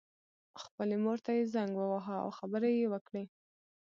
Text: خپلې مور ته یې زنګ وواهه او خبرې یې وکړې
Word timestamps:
خپلې 0.63 0.95
مور 1.03 1.17
ته 1.25 1.31
یې 1.37 1.43
زنګ 1.53 1.71
وواهه 1.77 2.15
او 2.23 2.29
خبرې 2.39 2.71
یې 2.79 2.87
وکړې 2.93 3.23